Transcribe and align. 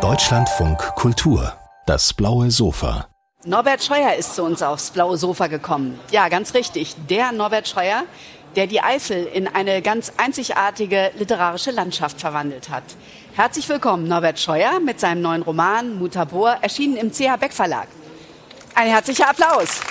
Deutschlandfunk 0.00 0.78
Kultur, 0.94 1.52
das 1.84 2.14
blaue 2.14 2.50
Sofa. 2.50 3.06
Norbert 3.44 3.84
Scheuer 3.84 4.14
ist 4.14 4.34
zu 4.34 4.44
uns 4.44 4.62
aufs 4.62 4.92
blaue 4.92 5.18
Sofa 5.18 5.48
gekommen. 5.48 6.00
Ja, 6.10 6.30
ganz 6.30 6.54
richtig. 6.54 6.96
Der 7.10 7.32
Norbert 7.32 7.68
Scheuer, 7.68 8.04
der 8.56 8.66
die 8.66 8.80
Eifel 8.80 9.26
in 9.26 9.46
eine 9.46 9.82
ganz 9.82 10.10
einzigartige 10.16 11.10
literarische 11.18 11.70
Landschaft 11.70 12.18
verwandelt 12.18 12.70
hat. 12.70 12.84
Herzlich 13.34 13.68
willkommen, 13.68 14.08
Norbert 14.08 14.40
Scheuer, 14.40 14.80
mit 14.80 14.98
seinem 14.98 15.20
neuen 15.20 15.42
Roman 15.42 15.98
Mutabor, 15.98 16.56
erschienen 16.62 16.96
im 16.96 17.12
CH 17.12 17.36
Beck 17.38 17.52
Verlag. 17.52 17.88
Ein 18.74 18.88
herzlicher 18.88 19.28
Applaus. 19.28 19.82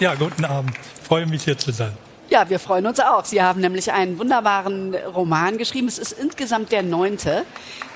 Ja, 0.00 0.14
guten 0.16 0.44
Abend. 0.44 0.76
Ich 1.00 1.08
freue 1.08 1.24
mich 1.24 1.44
hier 1.44 1.56
zu 1.56 1.72
sein. 1.72 1.96
Ja, 2.32 2.48
wir 2.48 2.58
freuen 2.58 2.86
uns 2.86 2.98
auch. 2.98 3.26
Sie 3.26 3.42
haben 3.42 3.60
nämlich 3.60 3.92
einen 3.92 4.18
wunderbaren 4.18 4.94
Roman 4.94 5.58
geschrieben. 5.58 5.86
Es 5.86 5.98
ist 5.98 6.12
insgesamt 6.12 6.72
der 6.72 6.82
neunte, 6.82 7.44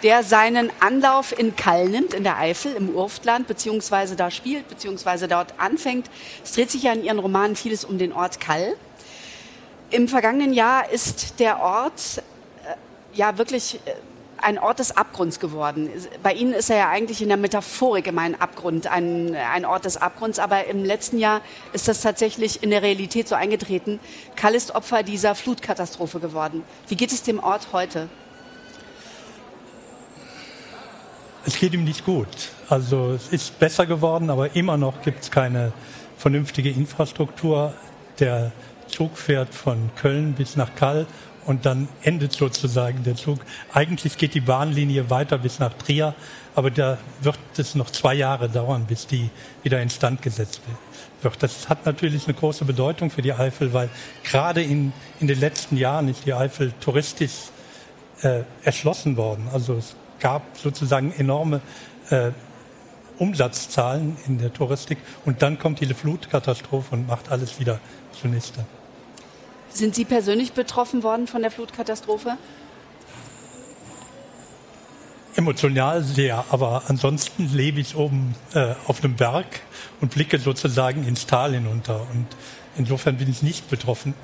der 0.03 0.23
seinen 0.23 0.71
Anlauf 0.79 1.33
in 1.39 1.57
Kall 1.57 1.89
nimmt, 1.89 2.13
in 2.13 2.23
der 2.23 2.37
Eifel, 2.37 2.75
im 2.75 2.91
Urftland, 2.91 3.47
beziehungsweise 3.47 4.15
da 4.15 4.30
spielt, 4.30 4.69
beziehungsweise 4.69 5.27
dort 5.27 5.55
anfängt. 5.57 6.11
Es 6.45 6.53
dreht 6.53 6.71
sich 6.71 6.83
ja 6.83 6.93
in 6.93 7.03
Ihren 7.03 7.19
Romanen 7.19 7.57
vieles 7.57 7.83
um 7.83 7.97
den 7.97 8.13
Ort 8.13 8.39
Kall. 8.39 8.75
Im 9.89 10.07
vergangenen 10.07 10.53
Jahr 10.53 10.91
ist 10.91 11.41
der 11.41 11.61
Ort 11.61 12.19
äh, 12.19 13.16
ja 13.16 13.39
wirklich 13.39 13.80
äh, 13.87 13.93
ein 14.43 14.59
Ort 14.59 14.79
des 14.79 14.97
Abgrunds 14.97 15.41
geworden. 15.41 15.91
Bei 16.23 16.33
Ihnen 16.33 16.53
ist 16.53 16.71
er 16.71 16.77
ja 16.77 16.89
eigentlich 16.89 17.23
in 17.23 17.29
der 17.29 17.37
Metaphorik 17.37 18.07
immer 18.07 18.23
ein 18.23 18.41
Abgrund, 18.41 18.87
ein, 18.87 19.35
ein 19.35 19.65
Ort 19.65 19.85
des 19.85 19.97
Abgrunds, 19.97 20.39
aber 20.39 20.67
im 20.67 20.85
letzten 20.85 21.19
Jahr 21.19 21.41
ist 21.73 21.89
das 21.89 22.01
tatsächlich 22.01 22.63
in 22.63 22.71
der 22.71 22.83
Realität 22.83 23.29
so 23.29 23.35
eingetreten. 23.35 24.01
Kall 24.37 24.55
ist 24.55 24.75
Opfer 24.75 25.03
dieser 25.03 25.35
Flutkatastrophe 25.35 26.21
geworden. 26.21 26.63
Wie 26.89 26.97
geht 26.97 27.13
es 27.13 27.23
dem 27.23 27.39
Ort 27.39 27.69
heute? 27.73 28.09
Es 31.45 31.59
geht 31.59 31.75
ihm 31.75 31.85
nicht 31.85 32.05
gut. 32.05 32.27
Also 32.69 33.13
es 33.13 33.29
ist 33.29 33.59
besser 33.60 33.87
geworden, 33.87 34.30
aber 34.30 34.57
immer 34.57 34.77
noch 34.77 35.03
gibt 35.03 35.23
es 35.23 35.30
keine 35.30 35.73
vernünftige 36.16 36.71
Infrastruktur. 36.71 37.73
Der 38.19 38.51
Zug 38.88 39.16
fährt 39.16 39.55
von 39.55 39.91
Köln 39.97 40.32
bis 40.32 40.57
nach 40.57 40.75
Kall 40.75 41.07
und 41.47 41.65
dann 41.65 41.89
endet 42.02 42.33
sozusagen 42.33 43.05
der 43.05 43.15
Zug. 43.15 43.39
Eigentlich 43.73 44.19
geht 44.19 44.35
die 44.35 44.41
Bahnlinie 44.41 45.09
weiter 45.11 45.39
bis 45.39 45.59
nach 45.59 45.73
Trier, 45.75 46.15
aber 46.55 46.71
da 46.71 46.99
wird 47.21 47.38
es 47.57 47.75
noch 47.75 47.91
zwei 47.91 48.15
Jahre 48.15 48.49
dauern, 48.49 48.85
bis 48.87 49.07
die 49.07 49.30
wieder 49.63 49.80
instand 49.80 50.23
gesetzt 50.23 50.61
wird. 51.23 51.43
Das 51.43 51.69
hat 51.69 51.87
natürlich 51.87 52.27
eine 52.27 52.35
große 52.35 52.65
Bedeutung 52.65 53.11
für 53.11 53.23
die 53.23 53.33
Eifel, 53.33 53.73
weil 53.73 53.88
gerade 54.23 54.63
in, 54.63 54.93
in 55.19 55.27
den 55.27 55.41
letzten 55.41 55.77
Jahren 55.77 56.09
ist 56.09 56.27
die 56.27 56.35
Eifel 56.35 56.73
touristisch 56.80 57.51
äh, 58.23 58.43
erschlossen 58.63 59.16
worden. 59.16 59.49
Also 59.53 59.75
es 59.75 59.97
gab 60.21 60.43
sozusagen 60.57 61.13
enorme 61.13 61.60
äh, 62.10 62.31
Umsatzzahlen 63.19 64.16
in 64.27 64.38
der 64.38 64.53
Touristik 64.53 64.99
und 65.25 65.43
dann 65.43 65.59
kommt 65.59 65.81
diese 65.81 65.94
Flutkatastrophe 65.94 66.94
und 66.94 67.09
macht 67.09 67.31
alles 67.31 67.59
wieder 67.59 67.81
zunichte. 68.12 68.65
Sind 69.77 69.94
Sie 69.94 70.06
persönlich 70.06 70.55
betroffen 70.55 71.03
worden 71.03 71.27
von 71.27 71.43
der 71.43 71.50
Flutkatastrophe? 71.50 72.38
Emotional 75.34 76.03
sehr, 76.03 76.47
aber 76.49 76.84
ansonsten 76.87 77.55
lebe 77.55 77.81
ich 77.81 77.94
oben 77.94 78.34
äh, 78.54 78.75
auf 78.87 79.04
einem 79.04 79.16
Berg 79.16 79.60
und 80.00 80.15
blicke 80.15 80.38
sozusagen 80.38 81.06
ins 81.06 81.27
Tal 81.27 81.53
hinunter. 81.53 82.06
Und 82.15 82.27
insofern 82.78 83.19
bin 83.19 83.28
ich 83.31 83.43
nicht 83.43 83.69
betroffen 83.69 84.15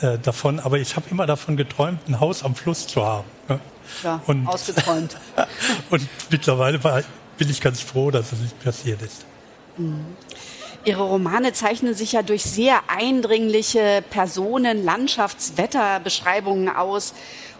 äh, 0.00 0.16
davon, 0.16 0.60
aber 0.60 0.78
ich 0.78 0.94
habe 0.94 1.06
immer 1.10 1.26
davon 1.26 1.56
geträumt, 1.56 2.08
ein 2.08 2.20
Haus 2.20 2.44
am 2.44 2.54
Fluss 2.54 2.86
zu 2.86 3.04
haben. 3.04 3.26
Ne? 3.48 3.58
Ja, 4.04 4.22
und, 4.28 4.46
ausgeträumt. 4.46 5.16
und 5.90 6.06
mittlerweile 6.30 6.84
war, 6.84 7.02
bin 7.36 7.50
ich 7.50 7.60
ganz 7.60 7.80
froh, 7.80 8.12
dass 8.12 8.30
es 8.30 8.38
nicht 8.38 8.62
passiert 8.62 9.02
ist. 9.02 9.24
Mhm. 9.76 10.06
Ihre 10.84 11.02
Romane 11.02 11.52
zeichnen 11.52 11.94
sich 11.94 12.12
ja 12.12 12.22
durch 12.22 12.42
sehr 12.42 12.80
eindringliche 12.88 14.02
Personen-, 14.08 14.84
Landschafts-, 14.84 15.56
Wetterbeschreibungen 15.56 16.68
aus. 16.68 17.12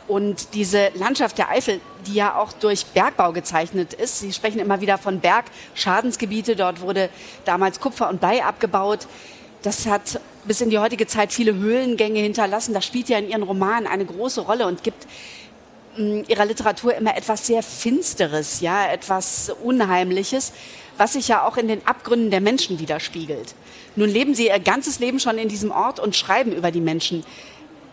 Und 0.09 0.55
diese 0.55 0.91
Landschaft 0.95 1.39
der 1.39 1.51
Eifel, 1.51 1.81
die 2.07 2.15
ja 2.15 2.35
auch 2.35 2.53
durch 2.53 2.87
Bergbau 2.87 3.33
gezeichnet 3.33 3.93
ist, 3.93 4.21
Sie 4.21 4.33
sprechen 4.33 4.59
immer 4.59 4.81
wieder 4.81 4.99
von 4.99 5.21
Bergschadensgebiete, 5.21 6.57
dort 6.57 6.81
wurde 6.81 7.11
damals 7.45 7.79
Kupfer 7.79 8.09
und 8.09 8.21
Blei 8.21 8.43
abgebaut. 8.43 9.07
Das 9.63 9.87
hat 9.87 10.19
bis 10.45 10.63
in 10.63 10.71
die 10.71 10.79
heutige 10.79 11.07
Zeit 11.07 11.33
viele 11.33 11.55
Höhlengänge 11.55 12.21
hinterlassen. 12.21 12.73
Das 12.73 12.87
spielt 12.87 13.11
ja 13.11 13.19
in 13.19 13.29
Ihren 13.29 13.43
Romanen 13.43 13.87
eine 13.87 14.07
große 14.07 14.41
Rolle 14.41 14.67
und 14.67 14.83
gibt 14.83 15.07
Ihrer 15.97 16.45
Literatur 16.45 16.95
immer 16.95 17.17
etwas 17.17 17.47
sehr 17.47 17.63
Finsteres, 17.63 18.61
ja, 18.61 18.87
etwas 18.87 19.53
Unheimliches 19.63 20.53
was 21.01 21.15
sich 21.15 21.29
ja 21.29 21.47
auch 21.47 21.57
in 21.57 21.67
den 21.67 21.85
Abgründen 21.87 22.31
der 22.31 22.43
Menschen 22.43 22.79
widerspiegelt. 22.79 23.55
Nun 23.97 24.11
leben 24.11 24.35
Sie 24.35 24.49
Ihr 24.49 24.61
ganzes 24.61 24.99
Leben 25.01 25.19
schon 25.19 25.39
in 25.39 25.49
diesem 25.49 25.71
Ort 25.73 25.99
und 25.99 26.15
schreiben 26.15 26.53
über 26.53 26.71
die 26.71 26.83
Menschen. 26.83 27.25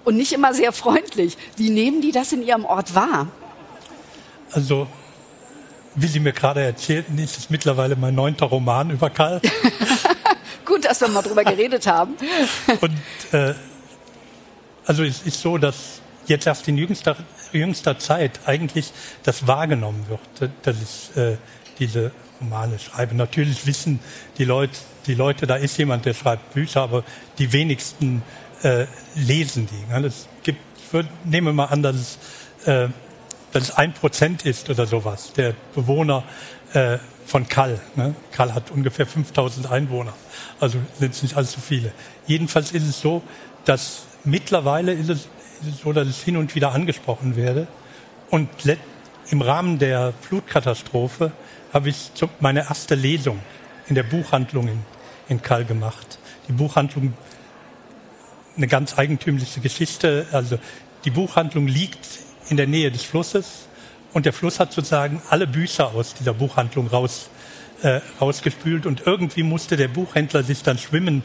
Und 0.04 0.18
nicht 0.18 0.34
immer 0.34 0.54
sehr 0.54 0.74
freundlich. 0.74 1.38
Wie 1.56 1.70
nehmen 1.70 2.02
die 2.02 2.12
das 2.12 2.34
in 2.34 2.46
Ihrem 2.46 2.66
Ort 2.66 2.94
wahr? 2.94 3.28
Also, 4.52 4.88
wie 5.96 6.08
Sie 6.08 6.20
mir 6.20 6.34
gerade 6.34 6.62
erzählten, 6.62 7.18
ist 7.18 7.38
es 7.38 7.50
mittlerweile 7.50 7.96
mein 7.96 8.14
neunter 8.14 8.48
Roman 8.48 8.90
über 8.90 9.10
Karl. 9.10 9.42
Gut, 10.66 10.84
dass 10.84 11.00
wir 11.00 11.08
mal 11.08 11.22
drüber 11.22 11.46
geredet 11.46 11.88
haben. 11.88 12.16
Und 12.82 12.94
äh, 13.32 13.54
also 14.86 15.04
es 15.04 15.22
ist 15.22 15.42
so, 15.42 15.58
dass 15.58 16.02
jetzt 16.28 16.48
erst 16.48 16.68
in 16.68 16.78
jüngster, 16.78 17.16
jüngster 17.52 17.98
Zeit 18.00 18.40
eigentlich 18.46 18.92
das 19.24 19.48
wahrgenommen 19.48 20.06
wird, 20.10 20.52
dass 20.64 20.76
ich 20.82 21.18
äh, 21.18 21.38
diese 21.80 22.12
Romane 22.40 22.80
schreibe. 22.80 23.16
Natürlich 23.16 23.66
wissen 23.66 24.00
die 24.38 24.46
Leute, 24.46 24.78
die 25.08 25.14
Leute, 25.14 25.48
da 25.48 25.56
ist 25.56 25.78
jemand, 25.78 26.06
der 26.06 26.14
schreibt 26.14 26.54
Bücher, 26.54 26.82
aber 26.82 27.04
die 27.38 27.52
wenigsten 27.54 28.22
äh, 28.64 28.86
lesen 29.16 29.68
die. 29.68 29.94
Ne? 29.94 30.02
Das 30.02 30.28
gibt, 30.44 30.60
ich 30.78 30.94
würde, 30.94 31.10
nehme 31.24 31.54
mal 31.54 31.66
an, 31.66 31.84
dass 31.84 31.96
es, 31.96 32.68
äh, 32.68 32.90
dass 33.52 33.64
es 33.64 33.72
ein 33.72 33.94
Prozent 33.94 34.46
ist 34.46 34.70
oder 34.70 34.86
sowas, 34.86 35.34
der 35.34 35.54
Bewohner 35.74 36.24
äh, 36.74 36.98
von 37.26 37.48
Kall. 37.48 37.80
Ne? 37.96 38.16
Kall 38.32 38.54
hat 38.54 38.72
ungefähr 38.72 39.06
5000 39.06 39.72
Einwohner, 39.72 40.14
also 40.60 40.78
sind 41.00 41.14
es 41.14 41.24
nicht 41.24 41.36
allzu 41.38 41.60
viele. 41.60 41.92
Jedenfalls 42.26 42.72
ist 42.72 42.88
es 42.88 43.00
so, 43.00 43.22
dass 43.66 44.04
mittlerweile 44.24 44.94
es, 44.94 45.10
ist 45.10 45.10
es 45.10 45.30
so, 45.84 45.94
dass 45.94 46.08
es 46.08 46.24
hin 46.24 46.38
und 46.38 46.56
wieder 46.56 46.74
angesprochen 46.74 47.36
werde. 47.36 47.68
Und 48.30 48.50
im 49.30 49.42
Rahmen 49.42 49.80
der 49.80 50.14
Flutkatastrophe 50.22 51.32
habe 51.74 51.90
ich 51.90 52.12
meine 52.40 52.62
erste 52.62 52.96
Lesung 52.96 53.40
in 53.88 53.96
der 53.96 54.04
Buchhandlung 54.04 54.68
in, 54.68 54.80
in 55.30 55.42
Kall 55.42 55.66
gemacht. 55.66 56.20
Die 56.48 56.54
Buchhandlung, 56.54 57.14
eine 58.56 58.68
ganz 58.68 58.98
eigentümliche 58.98 59.60
Geschichte. 59.60 60.28
Also 60.32 60.60
die 61.06 61.12
Buchhandlung 61.12 61.68
liegt 61.68 62.08
in 62.50 62.58
der 62.58 62.68
Nähe 62.68 62.92
des 62.92 63.04
Flusses 63.04 63.68
und 64.14 64.26
der 64.26 64.34
Fluss 64.34 64.60
hat 64.60 64.74
sozusagen 64.74 65.22
alle 65.30 65.48
Bücher 65.48 65.94
aus 65.94 66.14
dieser 66.14 66.34
Buchhandlung 66.34 66.88
raus, 66.88 67.30
äh, 67.82 68.00
rausgespült 68.20 68.86
und 68.86 69.06
irgendwie 69.06 69.44
musste 69.44 69.78
der 69.78 69.90
Buchhändler 69.90 70.44
sich 70.44 70.64
dann 70.64 70.78
schwimmend 70.78 71.24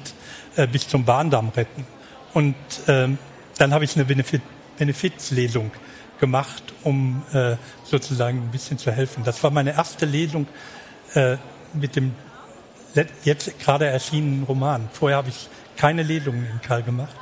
äh, 0.56 0.66
bis 0.66 0.88
zum 0.88 1.04
Bahndamm 1.04 1.50
retten. 1.50 1.86
Und 2.34 2.54
ähm, 2.88 3.18
dann 3.58 3.72
habe 3.72 3.84
ich 3.84 3.94
eine 3.96 4.04
Benefit 4.04 4.42
Benefizlesung 4.78 5.70
gemacht, 6.18 6.62
um 6.82 7.22
äh, 7.32 7.56
sozusagen 7.84 8.38
ein 8.38 8.50
bisschen 8.50 8.78
zu 8.78 8.90
helfen. 8.90 9.22
Das 9.22 9.42
war 9.42 9.50
meine 9.50 9.72
erste 9.76 10.06
Lesung 10.06 10.46
äh, 11.14 11.36
mit 11.74 11.94
dem 11.94 12.14
jetzt 13.24 13.58
gerade 13.58 13.86
erschienenen 13.86 14.44
Roman. 14.44 14.88
Vorher 14.92 15.18
habe 15.18 15.28
ich 15.28 15.48
keine 15.76 16.02
Lesungen 16.02 16.46
in 16.50 16.60
Kall 16.60 16.82
gemacht. 16.82 17.16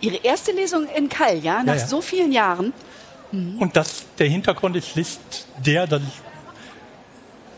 Ihre 0.00 0.16
erste 0.16 0.52
Lesung 0.52 0.86
in 0.96 1.08
Kall, 1.08 1.38
ja, 1.38 1.62
nach 1.62 1.74
ja, 1.74 1.80
ja. 1.80 1.86
so 1.86 2.00
vielen 2.00 2.32
Jahren. 2.32 2.72
Mhm. 3.32 3.58
Und 3.58 3.76
das, 3.76 4.04
der 4.18 4.28
Hintergrund 4.28 4.76
ist 4.76 4.88
schlicht 4.88 5.46
der, 5.64 5.86
dass 5.86 6.02
ich 6.02 6.20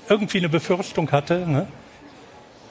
irgendwie 0.08 0.38
eine 0.38 0.48
Befürchtung 0.48 1.10
hatte, 1.12 1.46
ne? 1.46 1.66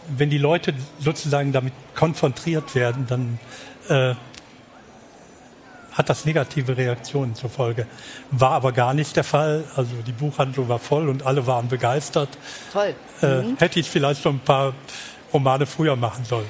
wenn 0.07 0.29
die 0.29 0.37
Leute 0.37 0.73
sozusagen 0.99 1.51
damit 1.51 1.73
konfrontiert 1.95 2.75
werden, 2.75 3.05
dann 3.07 3.39
äh, 3.89 4.15
hat 5.91 6.09
das 6.09 6.25
negative 6.25 6.77
Reaktionen 6.77 7.35
zur 7.35 7.49
Folge. 7.49 7.85
War 8.31 8.51
aber 8.51 8.71
gar 8.71 8.93
nicht 8.93 9.15
der 9.15 9.23
Fall. 9.23 9.63
Also 9.75 9.91
die 10.05 10.11
Buchhandlung 10.11 10.69
war 10.69 10.79
voll 10.79 11.09
und 11.09 11.25
alle 11.25 11.45
waren 11.47 11.67
begeistert. 11.67 12.29
Toll. 12.71 12.95
Äh, 13.21 13.41
mhm. 13.41 13.57
Hätte 13.57 13.79
ich 13.79 13.89
vielleicht 13.89 14.21
schon 14.21 14.35
ein 14.35 14.39
paar 14.39 14.73
Romane 15.33 15.65
früher 15.65 15.95
machen 15.95 16.23
sollen. 16.25 16.47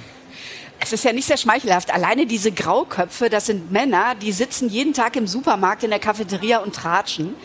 Es 0.80 0.94
ist 0.94 1.04
ja 1.04 1.14
nicht 1.14 1.28
sehr 1.28 1.38
schmeichelhaft. 1.38 1.94
Alleine 1.94 2.26
diese 2.26 2.52
Grauköpfe, 2.52 3.30
das 3.30 3.46
sind 3.46 3.72
Männer, 3.72 4.16
die 4.16 4.32
sitzen 4.32 4.68
jeden 4.68 4.94
Tag 4.94 5.16
im 5.16 5.28
Supermarkt 5.28 5.84
in 5.84 5.92
der 5.92 6.00
Cafeteria 6.00 6.60
und 6.60 6.76
tratschen. 6.76 7.36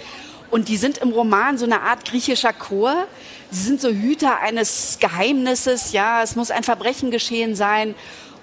Und 0.50 0.68
die 0.68 0.76
sind 0.76 0.98
im 0.98 1.10
Roman 1.10 1.58
so 1.58 1.64
eine 1.64 1.82
Art 1.82 2.04
griechischer 2.04 2.52
Chor. 2.52 3.06
Sie 3.50 3.62
sind 3.62 3.80
so 3.80 3.88
Hüter 3.88 4.40
eines 4.40 4.98
Geheimnisses. 5.00 5.92
Ja, 5.92 6.22
es 6.22 6.36
muss 6.36 6.50
ein 6.50 6.62
Verbrechen 6.62 7.10
geschehen 7.10 7.54
sein. 7.54 7.94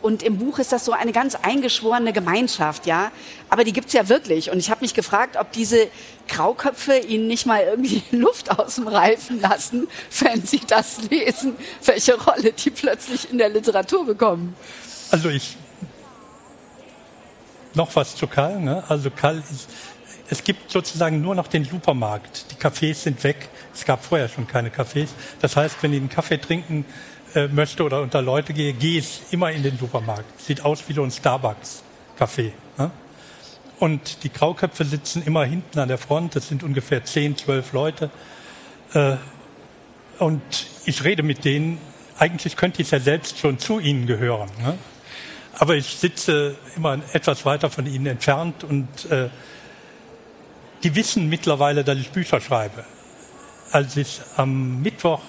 Und 0.03 0.21
im 0.21 0.37
Buch 0.37 0.59
ist 0.59 0.73
das 0.73 0.83
so 0.83 0.91
eine 0.91 1.13
ganz 1.13 1.33
eingeschworene 1.35 2.11
Gemeinschaft, 2.11 2.85
ja. 2.85 3.13
Aber 3.49 3.63
die 3.63 3.71
gibt's 3.71 3.93
ja 3.93 4.09
wirklich. 4.09 4.51
Und 4.51 4.59
ich 4.59 4.69
habe 4.69 4.81
mich 4.81 4.93
gefragt, 4.93 5.37
ob 5.37 5.53
diese 5.53 5.87
Grauköpfe 6.27 6.97
ihnen 6.97 7.27
nicht 7.27 7.45
mal 7.45 7.63
irgendwie 7.63 8.03
Luft 8.11 8.51
aus 8.51 8.75
dem 8.75 8.89
Reifen 8.89 9.39
lassen, 9.39 9.87
wenn 10.19 10.45
sie 10.45 10.59
das 10.67 11.09
lesen, 11.09 11.55
welche 11.85 12.21
Rolle 12.21 12.51
die 12.51 12.69
plötzlich 12.69 13.31
in 13.31 13.37
der 13.37 13.47
Literatur 13.47 14.05
bekommen. 14.05 14.57
Also 15.09 15.29
ich 15.29 15.55
noch 17.73 17.95
was 17.95 18.17
zu 18.17 18.27
Karl. 18.27 18.59
Ne? 18.59 18.83
Also 18.89 19.09
Karl 19.09 19.37
ist, 19.37 19.69
es 20.29 20.43
gibt 20.43 20.69
sozusagen 20.69 21.21
nur 21.21 21.33
noch 21.33 21.47
den 21.47 21.63
Supermarkt. 21.63 22.51
Die 22.51 22.55
Cafés 22.55 22.95
sind 22.95 23.23
weg. 23.23 23.49
Es 23.73 23.85
gab 23.85 24.03
vorher 24.03 24.27
schon 24.27 24.47
keine 24.47 24.69
Cafés. 24.69 25.07
Das 25.39 25.55
heißt, 25.55 25.77
wenn 25.81 25.93
ich 25.93 25.99
einen 25.99 26.09
Kaffee 26.09 26.37
trinken 26.37 26.85
äh, 27.35 27.47
möchte 27.47 27.83
oder 27.83 28.01
unter 28.01 28.21
Leute 28.21 28.53
gehe, 28.53 28.73
gehe 28.73 28.99
ich 28.99 29.21
immer 29.31 29.51
in 29.51 29.63
den 29.63 29.77
Supermarkt. 29.77 30.39
Sieht 30.39 30.63
aus 30.63 30.83
wie 30.87 30.93
so 30.93 31.03
ein 31.03 31.11
Starbucks-Café. 31.11 32.51
Ne? 32.77 32.91
Und 33.79 34.23
die 34.23 34.31
Grauköpfe 34.31 34.85
sitzen 34.85 35.23
immer 35.25 35.43
hinten 35.45 35.79
an 35.79 35.87
der 35.87 35.97
Front. 35.97 36.35
Das 36.35 36.47
sind 36.47 36.63
ungefähr 36.63 37.03
zehn, 37.05 37.35
zwölf 37.35 37.73
Leute. 37.73 38.09
Äh, 38.93 39.15
und 40.19 40.41
ich 40.85 41.03
rede 41.03 41.23
mit 41.23 41.43
denen. 41.43 41.79
Eigentlich 42.17 42.55
könnte 42.55 42.81
ich 42.81 42.91
ja 42.91 42.99
selbst 42.99 43.39
schon 43.39 43.57
zu 43.57 43.79
ihnen 43.79 44.05
gehören. 44.05 44.49
Ne? 44.61 44.77
Aber 45.55 45.75
ich 45.75 45.87
sitze 45.87 46.55
immer 46.75 46.99
etwas 47.13 47.45
weiter 47.45 47.69
von 47.69 47.85
ihnen 47.85 48.05
entfernt 48.05 48.63
und 48.63 49.11
äh, 49.11 49.29
die 50.83 50.95
wissen 50.95 51.29
mittlerweile, 51.29 51.83
dass 51.83 51.97
ich 51.97 52.09
Bücher 52.11 52.41
schreibe. 52.41 52.83
Als 53.71 53.97
ich 53.97 54.21
am 54.37 54.81
Mittwoch 54.81 55.21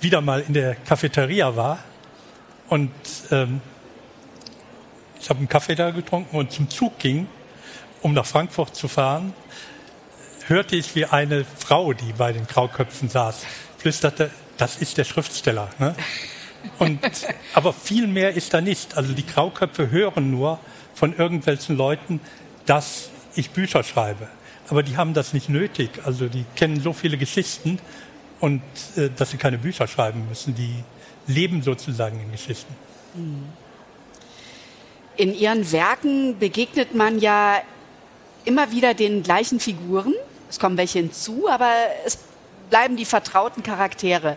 wieder 0.00 0.20
mal 0.20 0.44
in 0.46 0.54
der 0.54 0.74
Cafeteria 0.74 1.56
war 1.56 1.78
und 2.68 2.90
ähm, 3.30 3.60
ich 5.20 5.28
habe 5.28 5.38
einen 5.38 5.48
Kaffee 5.48 5.74
da 5.74 5.90
getrunken 5.90 6.36
und 6.36 6.50
zum 6.50 6.70
Zug 6.70 6.98
ging, 6.98 7.26
um 8.00 8.14
nach 8.14 8.24
Frankfurt 8.24 8.74
zu 8.74 8.88
fahren, 8.88 9.34
hörte 10.46 10.76
ich, 10.76 10.94
wie 10.94 11.04
eine 11.04 11.44
Frau, 11.44 11.92
die 11.92 12.12
bei 12.12 12.32
den 12.32 12.46
Grauköpfen 12.46 13.08
saß, 13.08 13.44
flüsterte, 13.76 14.30
das 14.56 14.76
ist 14.76 14.98
der 14.98 15.04
Schriftsteller. 15.04 15.68
Ne? 15.78 15.94
Und, 16.78 17.00
aber 17.54 17.72
viel 17.72 18.06
mehr 18.06 18.34
ist 18.34 18.54
da 18.54 18.60
nicht. 18.60 18.96
Also 18.96 19.12
die 19.12 19.26
Grauköpfe 19.26 19.90
hören 19.90 20.30
nur 20.30 20.58
von 20.94 21.16
irgendwelchen 21.16 21.76
Leuten, 21.76 22.20
dass 22.66 23.10
ich 23.34 23.50
Bücher 23.50 23.82
schreibe. 23.82 24.28
Aber 24.68 24.82
die 24.82 24.96
haben 24.96 25.14
das 25.14 25.32
nicht 25.32 25.48
nötig. 25.48 25.90
Also 26.04 26.28
die 26.28 26.44
kennen 26.56 26.80
so 26.80 26.92
viele 26.92 27.16
Geschichten 27.16 27.78
und 28.40 28.62
äh, 28.96 29.10
dass 29.16 29.30
sie 29.30 29.36
keine 29.36 29.58
Bücher 29.58 29.86
schreiben 29.86 30.26
müssen. 30.28 30.54
Die 30.54 30.82
leben 31.26 31.62
sozusagen 31.62 32.20
in 32.20 32.32
Geschichten. 32.32 32.74
In 35.16 35.34
Ihren 35.34 35.70
Werken 35.72 36.38
begegnet 36.38 36.94
man 36.94 37.18
ja 37.18 37.60
immer 38.44 38.72
wieder 38.72 38.94
den 38.94 39.22
gleichen 39.22 39.60
Figuren. 39.60 40.14
Es 40.48 40.58
kommen 40.58 40.76
welche 40.76 40.98
hinzu, 40.98 41.48
aber 41.48 41.70
es 42.04 42.18
bleiben 42.70 42.96
die 42.96 43.04
vertrauten 43.04 43.62
Charaktere 43.62 44.36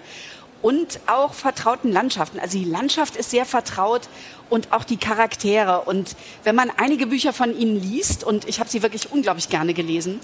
und 0.61 0.99
auch 1.07 1.33
vertrauten 1.33 1.91
Landschaften. 1.91 2.39
Also 2.39 2.57
die 2.57 2.65
Landschaft 2.65 3.15
ist 3.15 3.31
sehr 3.31 3.45
vertraut 3.45 4.09
und 4.49 4.71
auch 4.71 4.83
die 4.83 4.97
Charaktere. 4.97 5.81
Und 5.81 6.15
wenn 6.43 6.55
man 6.55 6.71
einige 6.77 7.07
Bücher 7.07 7.33
von 7.33 7.55
ihnen 7.55 7.79
liest, 7.79 8.23
und 8.23 8.47
ich 8.47 8.59
habe 8.59 8.69
sie 8.69 8.81
wirklich 8.81 9.11
unglaublich 9.11 9.49
gerne 9.49 9.73
gelesen, 9.73 10.19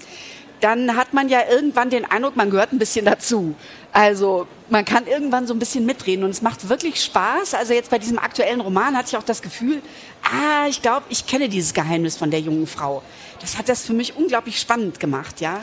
dann 0.60 0.96
hat 0.96 1.12
man 1.12 1.28
ja 1.28 1.40
irgendwann 1.50 1.90
den 1.90 2.04
Eindruck, 2.04 2.36
man 2.36 2.50
gehört 2.50 2.72
ein 2.72 2.78
bisschen 2.78 3.04
dazu. 3.04 3.54
Also 3.92 4.46
man 4.68 4.84
kann 4.84 5.06
irgendwann 5.06 5.46
so 5.46 5.54
ein 5.54 5.58
bisschen 5.58 5.84
mitreden 5.86 6.24
und 6.24 6.30
es 6.30 6.42
macht 6.42 6.68
wirklich 6.68 7.02
Spaß. 7.02 7.54
Also 7.54 7.72
jetzt 7.72 7.90
bei 7.90 7.98
diesem 7.98 8.18
aktuellen 8.18 8.60
Roman 8.60 8.96
hatte 8.96 9.08
ich 9.08 9.16
auch 9.16 9.22
das 9.22 9.42
Gefühl, 9.42 9.82
ah, 10.22 10.66
ich 10.68 10.82
glaube, 10.82 11.06
ich 11.08 11.26
kenne 11.26 11.48
dieses 11.48 11.74
Geheimnis 11.74 12.16
von 12.16 12.30
der 12.30 12.40
jungen 12.40 12.66
Frau. 12.66 13.02
Das 13.40 13.58
hat 13.58 13.68
das 13.68 13.84
für 13.84 13.92
mich 13.94 14.16
unglaublich 14.16 14.60
spannend 14.60 15.00
gemacht, 15.00 15.40
ja. 15.40 15.60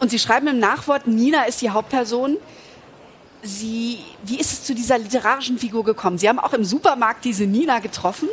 Und 0.00 0.10
Sie 0.10 0.18
schreiben 0.18 0.46
im 0.48 0.58
Nachwort, 0.58 1.06
Nina 1.06 1.44
ist 1.44 1.62
die 1.62 1.70
Hauptperson. 1.70 2.36
Sie, 3.42 4.00
wie 4.24 4.38
ist 4.38 4.52
es 4.52 4.64
zu 4.64 4.74
dieser 4.74 4.98
literarischen 4.98 5.58
Figur 5.58 5.84
gekommen? 5.84 6.18
Sie 6.18 6.28
haben 6.28 6.38
auch 6.38 6.52
im 6.52 6.64
Supermarkt 6.64 7.24
diese 7.24 7.44
Nina 7.44 7.78
getroffen 7.78 8.28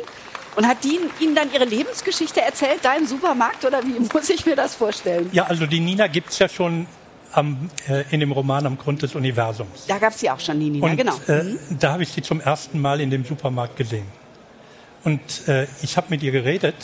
und 0.56 0.66
hat 0.66 0.82
die 0.82 0.98
Ihnen 1.20 1.34
dann 1.34 1.52
ihre 1.52 1.64
Lebensgeschichte 1.64 2.40
erzählt, 2.40 2.78
da 2.82 2.94
im 2.94 3.06
Supermarkt 3.06 3.64
oder 3.64 3.82
wie 3.84 4.00
muss 4.12 4.30
ich 4.30 4.44
mir 4.46 4.56
das 4.56 4.74
vorstellen? 4.74 5.28
Ja, 5.32 5.44
also 5.44 5.66
die 5.66 5.80
Nina 5.80 6.06
gibt 6.06 6.30
es 6.30 6.38
ja 6.38 6.48
schon 6.48 6.86
am, 7.32 7.70
äh, 7.88 8.04
in 8.10 8.20
dem 8.20 8.32
Roman 8.32 8.66
Am 8.66 8.78
Grund 8.78 9.02
des 9.02 9.14
Universums. 9.14 9.86
Da 9.86 9.98
gab 9.98 10.12
es 10.12 10.20
sie 10.20 10.30
auch 10.30 10.40
schon, 10.40 10.58
die 10.58 10.70
Nina, 10.70 10.86
und, 10.86 10.96
genau. 10.96 11.14
Äh, 11.28 11.42
mhm. 11.42 11.58
Da 11.78 11.92
habe 11.92 12.02
ich 12.02 12.08
sie 12.08 12.22
zum 12.22 12.40
ersten 12.40 12.80
Mal 12.80 13.00
in 13.00 13.10
dem 13.10 13.24
Supermarkt 13.24 13.76
gesehen. 13.76 14.06
Und 15.04 15.46
äh, 15.46 15.66
ich 15.82 15.96
habe 15.96 16.08
mit 16.10 16.22
ihr 16.22 16.32
geredet 16.32 16.74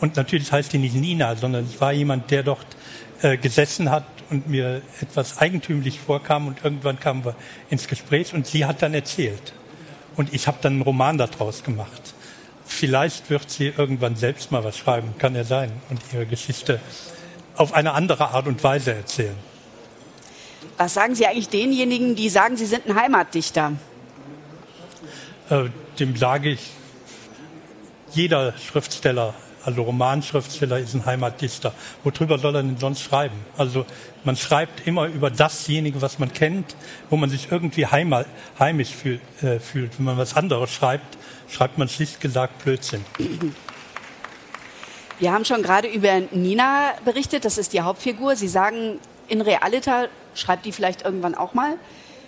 und 0.00 0.16
natürlich 0.16 0.50
heißt 0.50 0.72
die 0.72 0.78
nicht 0.78 0.94
Nina, 0.94 1.36
sondern 1.36 1.64
es 1.64 1.80
war 1.80 1.92
jemand, 1.92 2.30
der 2.30 2.42
dort 2.42 2.66
äh, 3.22 3.36
gesessen 3.36 3.90
hat 3.90 4.04
und 4.30 4.48
mir 4.48 4.82
etwas 5.00 5.38
eigentümlich 5.38 6.00
vorkam 6.00 6.48
und 6.48 6.64
irgendwann 6.64 6.98
kamen 6.98 7.24
wir 7.24 7.36
ins 7.70 7.86
Gespräch 7.86 8.34
und 8.34 8.46
sie 8.46 8.64
hat 8.64 8.82
dann 8.82 8.94
erzählt. 8.94 9.52
Und 10.16 10.32
ich 10.32 10.46
habe 10.46 10.58
dann 10.62 10.74
einen 10.74 10.82
Roman 10.82 11.18
daraus 11.18 11.62
gemacht. 11.62 12.13
Vielleicht 12.66 13.30
wird 13.30 13.50
sie 13.50 13.68
irgendwann 13.68 14.16
selbst 14.16 14.50
mal 14.50 14.64
was 14.64 14.78
schreiben, 14.78 15.14
kann 15.18 15.34
ja 15.34 15.44
sein, 15.44 15.70
und 15.90 16.00
ihre 16.12 16.26
Geschichte 16.26 16.80
auf 17.56 17.72
eine 17.72 17.92
andere 17.92 18.30
Art 18.30 18.46
und 18.46 18.62
Weise 18.64 18.94
erzählen. 18.94 19.36
Was 20.76 20.94
sagen 20.94 21.14
Sie 21.14 21.26
eigentlich 21.26 21.48
denjenigen, 21.48 22.16
die 22.16 22.28
sagen, 22.28 22.56
sie 22.56 22.66
sind 22.66 22.86
ein 22.86 22.96
Heimatdichter? 22.96 23.72
Äh, 25.50 25.64
dem 26.00 26.16
sage 26.16 26.50
ich, 26.50 26.70
jeder 28.12 28.54
Schriftsteller 28.58 29.34
also 29.64 29.82
Romanschriftsteller 29.82 30.78
ist 30.78 30.94
ein 30.94 31.06
Heimatdichter. 31.06 31.72
Worüber 32.02 32.38
soll 32.38 32.56
er 32.56 32.62
denn 32.62 32.76
sonst 32.78 33.02
schreiben? 33.02 33.36
Also 33.56 33.86
man 34.24 34.36
schreibt 34.36 34.86
immer 34.86 35.06
über 35.06 35.30
dasjenige, 35.30 36.02
was 36.02 36.18
man 36.18 36.32
kennt, 36.32 36.76
wo 37.10 37.16
man 37.16 37.30
sich 37.30 37.50
irgendwie 37.50 37.86
heimal, 37.86 38.26
heimisch 38.58 38.90
fühl, 38.90 39.20
äh, 39.42 39.58
fühlt. 39.58 39.98
Wenn 39.98 40.04
man 40.04 40.18
was 40.18 40.36
anderes 40.36 40.70
schreibt, 40.70 41.16
schreibt 41.48 41.78
man 41.78 41.88
schlicht 41.88 42.20
gesagt 42.20 42.62
Blödsinn. 42.64 43.04
Wir 45.18 45.32
haben 45.32 45.44
schon 45.44 45.62
gerade 45.62 45.88
über 45.88 46.22
Nina 46.32 46.92
berichtet, 47.04 47.44
das 47.44 47.56
ist 47.56 47.72
die 47.72 47.80
Hauptfigur. 47.80 48.36
Sie 48.36 48.48
sagen, 48.48 48.98
in 49.28 49.40
Realita 49.40 50.08
schreibt 50.34 50.66
die 50.66 50.72
vielleicht 50.72 51.02
irgendwann 51.02 51.34
auch 51.34 51.54
mal. 51.54 51.78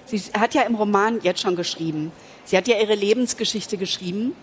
Sie 0.07 0.21
hat 0.39 0.55
ja 0.55 0.63
im 0.63 0.77
Roman 0.77 1.21
jetzt 1.23 1.41
schon 1.41 1.57
geschrieben. 1.57 2.13
Sie 2.45 2.57
hat 2.57 2.69
ja 2.69 2.79
ihre 2.79 2.95
Lebensgeschichte 2.95 3.77
geschrieben. 3.77 4.35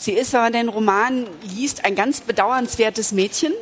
Sie 0.00 0.12
ist, 0.12 0.32
wenn 0.32 0.40
man 0.40 0.52
den 0.52 0.68
Roman 0.68 1.26
liest, 1.42 1.84
ein 1.84 1.96
ganz 1.96 2.20
bedauernswertes 2.20 3.10
Mädchen. 3.10 3.52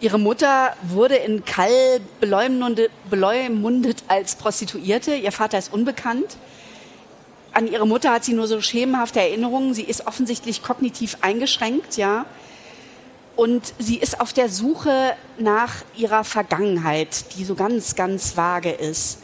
Ihre 0.00 0.18
Mutter 0.18 0.74
wurde 0.82 1.16
in 1.16 1.44
Kall 1.44 2.00
beleumundet 2.18 4.02
als 4.08 4.36
Prostituierte. 4.36 5.14
Ihr 5.14 5.32
Vater 5.32 5.58
ist 5.58 5.70
unbekannt. 5.72 6.38
An 7.52 7.70
ihre 7.70 7.86
Mutter 7.86 8.10
hat 8.10 8.24
sie 8.24 8.32
nur 8.32 8.48
so 8.48 8.60
schemenhafte 8.62 9.20
Erinnerungen. 9.20 9.74
Sie 9.74 9.84
ist 9.84 10.06
offensichtlich 10.06 10.62
kognitiv 10.62 11.18
eingeschränkt, 11.20 11.98
ja. 11.98 12.24
Und 13.36 13.74
sie 13.78 13.98
ist 13.98 14.20
auf 14.20 14.32
der 14.32 14.48
Suche 14.48 15.14
nach 15.38 15.84
ihrer 15.94 16.24
Vergangenheit, 16.24 17.36
die 17.36 17.44
so 17.44 17.54
ganz, 17.54 17.96
ganz 17.96 18.36
vage 18.36 18.70
ist. 18.70 19.18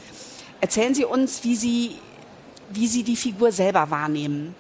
Erzählen 0.61 0.95
Sie 0.95 1.07
uns, 1.07 1.45
wie 1.45 1.57
Sie, 1.57 1.97
wie 2.69 2.87
Sie 2.87 3.05
die 3.05 3.17
Figur 3.17 3.53
selber 3.53 3.91
wahrnehmen. 3.91 4.55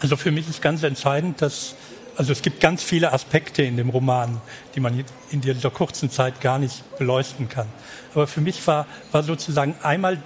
Also 0.00 0.16
für 0.16 0.30
mich 0.30 0.48
ist 0.48 0.60
ganz 0.60 0.82
entscheidend, 0.82 1.40
dass 1.40 1.74
also 2.16 2.32
es 2.32 2.42
gibt 2.42 2.60
ganz 2.60 2.82
viele 2.82 3.12
Aspekte 3.12 3.62
in 3.62 3.76
dem 3.76 3.88
Roman, 3.88 4.40
die 4.74 4.80
man 4.80 5.04
in 5.30 5.40
dieser 5.40 5.70
kurzen 5.70 6.10
Zeit 6.10 6.40
gar 6.40 6.58
nicht 6.58 6.82
beleuchten 6.98 7.48
kann. 7.48 7.66
Aber 8.14 8.26
für 8.26 8.40
mich 8.40 8.64
war, 8.66 8.86
war 9.10 9.22
sozusagen 9.22 9.74
einmal 9.82 10.22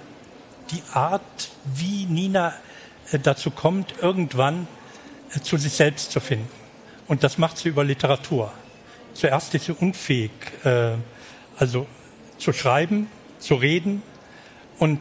die 0.71 0.83
Art, 0.93 1.21
wie 1.65 2.05
Nina 2.05 2.53
äh, 3.11 3.17
dazu 3.17 3.49
kommt, 3.49 3.95
irgendwann 4.01 4.67
äh, 5.33 5.39
zu 5.39 5.57
sich 5.57 5.73
selbst 5.73 6.11
zu 6.11 6.19
finden. 6.19 6.47
Und 7.07 7.23
das 7.23 7.39
macht 7.39 7.57
sie 7.57 7.69
über 7.69 7.83
Literatur. 7.83 8.51
Zuerst 9.15 9.55
ist 9.55 9.65
sie 9.65 9.71
unfähig, 9.71 10.31
äh, 10.63 10.91
also 11.57 11.87
zu 12.37 12.53
schreiben, 12.53 13.07
zu 13.39 13.55
reden. 13.55 14.03
Und 14.77 14.99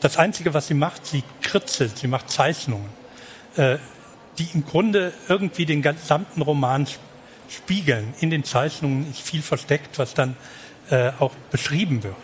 das 0.00 0.16
Einzige, 0.18 0.52
was 0.52 0.66
sie 0.66 0.74
macht, 0.74 1.06
sie 1.06 1.22
kritzelt, 1.42 1.96
sie 1.98 2.08
macht 2.08 2.30
Zeichnungen 2.30 2.97
die 3.56 4.48
im 4.54 4.64
Grunde 4.64 5.12
irgendwie 5.28 5.66
den 5.66 5.82
gesamten 5.82 6.42
Roman 6.42 6.86
spiegeln. 7.48 8.14
In 8.20 8.30
den 8.30 8.44
Zeichnungen 8.44 9.10
ist 9.10 9.20
viel 9.20 9.42
versteckt, 9.42 9.98
was 9.98 10.14
dann 10.14 10.36
äh, 10.90 11.10
auch 11.18 11.34
beschrieben 11.50 12.02
wird. 12.02 12.16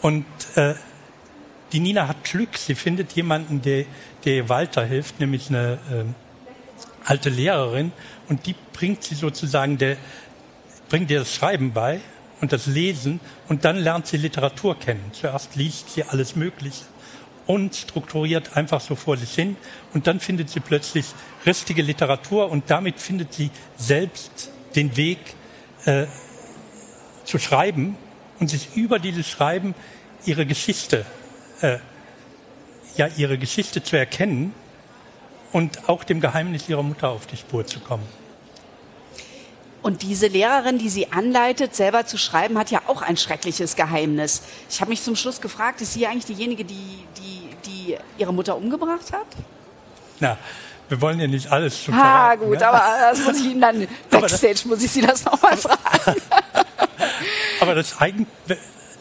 Und 0.00 0.24
äh, 0.56 0.74
die 1.72 1.80
Nina 1.80 2.08
hat 2.08 2.24
Glück, 2.24 2.56
sie 2.56 2.74
findet 2.74 3.12
jemanden, 3.12 3.62
der, 3.62 3.84
der 4.24 4.34
ihr 4.34 4.48
weiterhilft, 4.48 5.20
nämlich 5.20 5.48
eine 5.48 5.78
äh, 5.90 6.04
alte 7.04 7.30
Lehrerin, 7.30 7.92
und 8.28 8.46
die 8.46 8.54
bringt 8.72 9.02
sie 9.02 9.14
sozusagen, 9.14 9.78
der, 9.78 9.96
bringt 10.88 11.10
ihr 11.10 11.20
das 11.20 11.34
Schreiben 11.34 11.72
bei 11.72 12.00
und 12.40 12.52
das 12.52 12.66
Lesen, 12.66 13.20
und 13.48 13.64
dann 13.64 13.76
lernt 13.76 14.06
sie 14.06 14.16
Literatur 14.16 14.78
kennen. 14.78 15.10
Zuerst 15.12 15.56
liest 15.56 15.90
sie 15.90 16.04
alles 16.04 16.36
Mögliche 16.36 16.84
unstrukturiert 17.46 18.56
einfach 18.56 18.80
so 18.80 18.94
vor 18.94 19.16
sich 19.16 19.34
hin. 19.34 19.56
Und 19.94 20.06
dann 20.06 20.20
findet 20.20 20.50
sie 20.50 20.60
plötzlich 20.60 21.06
richtige 21.44 21.82
Literatur 21.82 22.50
und 22.50 22.70
damit 22.70 23.00
findet 23.00 23.32
sie 23.32 23.50
selbst 23.76 24.50
den 24.74 24.96
Weg 24.96 25.18
äh, 25.84 26.06
zu 27.24 27.38
schreiben 27.38 27.96
und 28.40 28.48
sich 28.48 28.76
über 28.76 28.98
dieses 28.98 29.28
Schreiben 29.28 29.74
ihre 30.24 30.46
Geschichte, 30.46 31.04
äh, 31.60 31.78
ja, 32.96 33.08
ihre 33.16 33.38
Geschichte 33.38 33.82
zu 33.82 33.96
erkennen 33.96 34.54
und 35.52 35.88
auch 35.88 36.04
dem 36.04 36.20
Geheimnis 36.20 36.68
ihrer 36.68 36.82
Mutter 36.82 37.10
auf 37.10 37.26
die 37.26 37.36
Spur 37.36 37.66
zu 37.66 37.80
kommen. 37.80 38.21
Und 39.82 40.02
diese 40.02 40.28
Lehrerin, 40.28 40.78
die 40.78 40.88
sie 40.88 41.10
anleitet, 41.10 41.74
selber 41.74 42.06
zu 42.06 42.16
schreiben, 42.16 42.56
hat 42.56 42.70
ja 42.70 42.82
auch 42.86 43.02
ein 43.02 43.16
schreckliches 43.16 43.74
Geheimnis. 43.74 44.42
Ich 44.70 44.80
habe 44.80 44.90
mich 44.90 45.02
zum 45.02 45.16
Schluss 45.16 45.40
gefragt, 45.40 45.80
ist 45.80 45.94
sie 45.94 46.06
eigentlich 46.06 46.26
diejenige, 46.26 46.64
die, 46.64 47.04
die, 47.18 47.48
die 47.66 47.98
ihre 48.16 48.32
Mutter 48.32 48.56
umgebracht 48.56 49.12
hat? 49.12 49.26
Na, 50.20 50.38
wir 50.88 51.00
wollen 51.00 51.18
ja 51.18 51.26
nicht 51.26 51.50
alles 51.50 51.82
schon 51.82 51.94
Ah, 51.94 52.34
gut, 52.36 52.60
ne? 52.60 52.68
aber 52.68 53.10
das 53.10 53.24
muss 53.24 53.40
ich 53.40 53.46
Ihnen 53.46 53.60
dann 53.60 53.88
backstage, 54.10 54.52
das, 54.52 54.64
muss 54.66 54.82
ich 54.84 54.90
Sie 54.90 55.00
das 55.00 55.24
nochmal 55.24 55.56
fragen. 55.56 56.20
aber 57.60 57.74
das, 57.74 58.00
Eigen, 58.00 58.26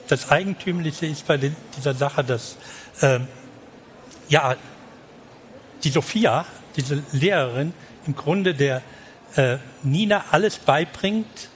das 0.07 0.31
Eigentümliche 0.31 1.05
ist 1.05 1.27
bei 1.27 1.38
dieser 1.77 1.93
Sache, 1.93 2.23
dass 2.23 2.55
ähm, 3.03 3.27
ja, 4.29 4.55
die 5.83 5.89
Sophia, 5.89 6.45
diese 6.75 7.03
Lehrerin, 7.11 7.73
im 8.07 8.15
Grunde 8.15 8.55
der 8.55 8.81
äh, 9.35 9.57
Nina 9.83 10.25
alles 10.31 10.57
beibringt, 10.57 11.50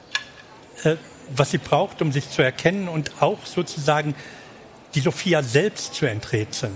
äh, 0.83 0.95
was 1.35 1.51
sie 1.51 1.57
braucht, 1.57 2.01
um 2.01 2.11
sich 2.11 2.29
zu 2.29 2.41
erkennen 2.41 2.87
und 2.87 3.21
auch 3.21 3.45
sozusagen 3.45 4.15
die 4.93 4.99
Sophia 4.99 5.43
selbst 5.43 5.95
zu 5.95 6.05
enträtseln. 6.05 6.73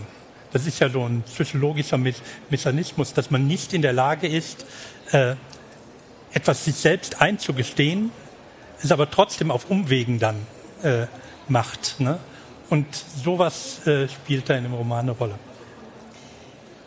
Das 0.52 0.66
ist 0.66 0.80
ja 0.80 0.90
so 0.90 1.06
ein 1.06 1.22
psychologischer 1.22 1.98
Me 1.98 2.14
Mechanismus, 2.50 3.14
dass 3.14 3.30
man 3.30 3.48
nicht 3.48 3.74
in 3.74 3.82
der 3.82 3.94
Lage 3.94 4.28
ist, 4.28 4.66
äh, 5.12 5.36
etwas 6.34 6.66
sich 6.66 6.76
selbst 6.76 7.22
einzugestehen, 7.22 8.12
es 8.82 8.92
aber 8.92 9.10
trotzdem 9.10 9.52
auf 9.52 9.70
Umwegen 9.70 10.20
dann 10.20 10.48
äh, 10.84 11.06
macht. 11.48 12.00
Ne? 12.00 12.20
Und 12.70 12.88
sowas 13.24 13.86
äh, 13.88 14.08
spielt 14.08 14.50
da 14.50 14.56
in 14.56 14.64
dem 14.64 14.74
Roman 14.74 15.02
eine 15.02 15.12
Rolle. 15.12 15.36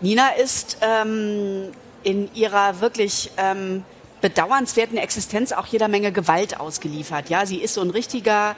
Nina 0.00 0.30
ist 0.30 0.78
ähm, 0.80 1.72
in 2.02 2.34
ihrer 2.34 2.80
wirklich 2.80 3.30
ähm, 3.36 3.84
bedauernswerten 4.22 4.96
Existenz 4.96 5.52
auch 5.52 5.66
jeder 5.66 5.88
Menge 5.88 6.12
Gewalt 6.12 6.58
ausgeliefert. 6.58 7.28
Ja, 7.28 7.44
sie 7.44 7.58
ist 7.58 7.74
so 7.74 7.82
ein 7.82 7.90
richtiger, 7.90 8.56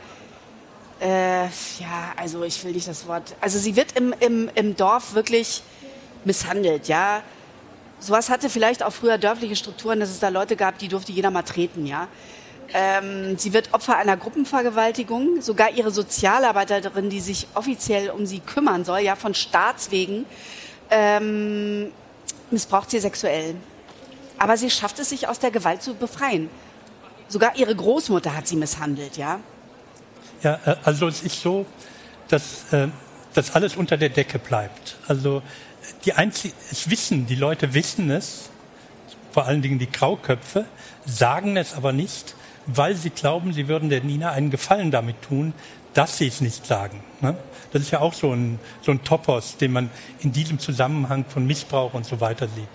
äh, 1.00 1.44
ja, 1.44 2.12
also 2.16 2.44
ich 2.44 2.62
will 2.64 2.73
nicht 2.73 2.87
das 2.87 3.09
Wort, 3.09 3.35
also 3.40 3.59
sie 3.59 3.75
wird 3.75 3.92
im, 3.99 4.14
im, 4.21 4.49
im 4.54 4.76
Dorf 4.76 5.14
wirklich 5.14 5.62
misshandelt, 6.25 6.87
ja. 6.87 7.23
Sowas 7.99 8.28
hatte 8.28 8.50
vielleicht 8.50 8.83
auch 8.83 8.92
früher 8.92 9.18
dörfliche 9.18 9.56
Strukturen, 9.56 9.99
dass 9.99 10.11
es 10.11 10.21
da 10.21 10.28
Leute 10.28 10.56
gab, 10.56 10.78
die 10.78 10.88
durfte 10.88 11.11
jeder 11.11 11.30
mal 11.30 11.42
treten, 11.42 11.87
ja. 11.87 12.06
Ähm, 12.73 13.38
sie 13.38 13.52
wird 13.52 13.73
Opfer 13.73 13.97
einer 13.97 14.16
Gruppenvergewaltigung. 14.16 15.42
Sogar 15.42 15.71
ihre 15.73 15.90
Sozialarbeiterin, 15.90 17.11
die 17.11 17.21
sich 17.21 17.47
offiziell 17.54 18.11
um 18.11 18.26
sie 18.26 18.40
kümmern 18.40 18.85
soll, 18.85 19.00
ja, 19.00 19.16
von 19.16 19.35
Staatswegen, 19.35 20.26
ähm, 20.90 21.92
missbraucht 22.50 22.90
sie 22.90 23.00
sexuell. 23.00 23.54
Aber 24.38 24.57
sie 24.57 24.71
schafft 24.71 24.99
es, 24.99 25.11
sich 25.11 25.29
aus 25.29 25.38
der 25.38 25.50
Gewalt 25.50 25.83
zu 25.83 25.95
befreien. 25.95 26.50
Sogar 27.29 27.57
ihre 27.57 27.75
Großmutter 27.75 28.37
hat 28.37 28.47
sie 28.47 28.57
misshandelt, 28.57 29.17
ja? 29.17 29.41
Ja, 30.43 30.61
äh, 30.64 30.76
also 30.85 31.09
es 31.09 31.23
ist 31.23 31.41
so, 31.41 31.67
dass 32.29 32.73
äh, 32.73 32.88
das 33.33 33.55
alles 33.55 33.76
unter 33.76 33.97
der 33.97 34.11
Decke 34.11 34.38
bleibt. 34.38 34.97
Also 35.09 35.43
die 36.05 36.12
einzig, 36.12 36.53
es 36.71 36.91
wissen, 36.91 37.26
die 37.26 37.35
Leute 37.35 37.75
wissen 37.75 38.11
es, 38.11 38.50
vor 39.33 39.47
allen 39.47 39.62
Dingen 39.62 39.79
die 39.79 39.91
Grauköpfe, 39.91 40.64
sagen 41.05 41.57
es 41.57 41.75
aber 41.75 41.93
nicht, 41.93 42.35
weil 42.67 42.95
sie 42.95 43.11
glauben, 43.11 43.53
sie 43.53 43.69
würden 43.69 43.91
der 43.91 44.03
Nina 44.03 44.31
einen 44.31 44.50
Gefallen 44.50 44.91
damit 44.91 45.21
tun, 45.23 45.53
dass 45.93 46.19
sie 46.19 46.26
es 46.26 46.41
nicht 46.41 46.67
sagen. 46.67 47.03
Ne? 47.21 47.37
Das 47.73 47.83
ist 47.83 47.91
ja 47.91 48.00
auch 48.00 48.14
so 48.14 48.33
ein, 48.33 48.59
so 48.83 48.93
ein 48.93 49.03
Topos, 49.03 49.57
den 49.57 49.73
man 49.73 49.91
in 50.21 50.33
diesem 50.33 50.59
Zusammenhang 50.59 51.25
von 51.25 51.47
Missbrauch 51.47 51.95
und 51.95 52.07
so 52.07 52.21
weiter 52.21 52.49
sieht. 52.49 52.69